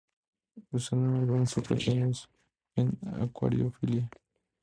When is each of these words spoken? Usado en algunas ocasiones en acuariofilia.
Usado 0.71 1.03
en 1.05 1.13
algunas 1.13 1.55
ocasiones 1.59 2.27
en 2.75 2.97
acuariofilia. 3.21 4.09